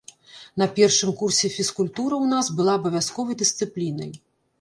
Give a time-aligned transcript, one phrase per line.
[0.61, 4.11] На першым курсе фізкультура ў нас была абавязковай дысцыплінай.